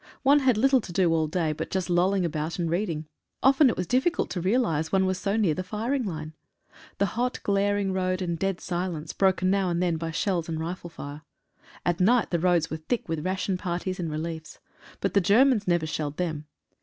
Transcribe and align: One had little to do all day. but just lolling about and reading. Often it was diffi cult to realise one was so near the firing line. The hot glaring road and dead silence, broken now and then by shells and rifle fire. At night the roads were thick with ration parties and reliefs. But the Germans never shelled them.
One 0.23 0.39
had 0.39 0.57
little 0.57 0.81
to 0.81 0.91
do 0.91 1.13
all 1.13 1.27
day. 1.27 1.51
but 1.53 1.69
just 1.69 1.87
lolling 1.87 2.25
about 2.25 2.57
and 2.57 2.67
reading. 2.71 3.05
Often 3.43 3.69
it 3.69 3.77
was 3.77 3.85
diffi 3.85 4.11
cult 4.11 4.31
to 4.31 4.41
realise 4.41 4.91
one 4.91 5.05
was 5.05 5.19
so 5.19 5.35
near 5.37 5.53
the 5.53 5.61
firing 5.63 6.05
line. 6.05 6.33
The 6.97 7.05
hot 7.05 7.39
glaring 7.43 7.93
road 7.93 8.19
and 8.19 8.39
dead 8.39 8.59
silence, 8.61 9.13
broken 9.13 9.51
now 9.51 9.69
and 9.69 9.79
then 9.79 9.97
by 9.97 10.09
shells 10.09 10.49
and 10.49 10.59
rifle 10.59 10.89
fire. 10.89 11.21
At 11.85 11.99
night 11.99 12.31
the 12.31 12.39
roads 12.39 12.71
were 12.71 12.77
thick 12.77 13.07
with 13.07 13.23
ration 13.23 13.59
parties 13.59 13.99
and 13.99 14.09
reliefs. 14.09 14.57
But 15.01 15.13
the 15.13 15.21
Germans 15.21 15.67
never 15.67 15.85
shelled 15.85 16.17
them. 16.17 16.47